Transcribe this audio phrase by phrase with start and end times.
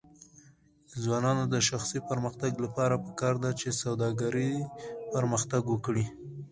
[0.89, 4.51] د ځوانانو د شخصي پرمختګ لپاره پکار ده چې سوداګري
[5.13, 6.05] پرمختګ ورکړي.